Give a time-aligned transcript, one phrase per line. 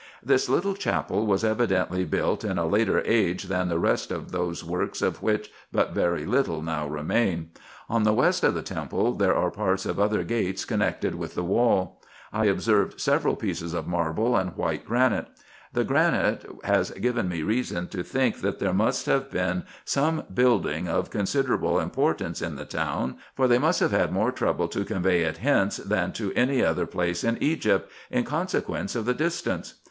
[0.23, 4.63] This little chapel was evidently built in a later age than the rest of those
[4.63, 7.51] works of which but very little now remain.
[7.87, 11.43] On the west of the temple there are parts of other gates connected with the
[11.43, 12.01] wall.
[12.33, 15.27] I observed several pieces of marble and white granite.
[15.73, 20.87] The granite has given me reason to think that there must have been some building
[20.87, 25.21] of considerable importance in this town, for they must have had more trouble to convey
[25.21, 29.75] it hence than to any other place in Egypt, in consequence of the distance.